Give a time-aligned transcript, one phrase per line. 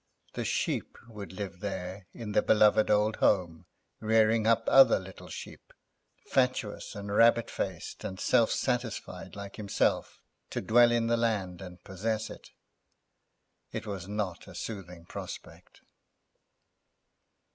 [0.33, 3.67] The Sheep would live there in the beloved old home,
[3.99, 5.71] rearing up other little Sheep,
[6.25, 10.19] fatuous and rabbit faced and self satisfied like himself,
[10.49, 12.49] to dwell in the land and possess it.
[13.71, 15.81] It was not a soothing prospect.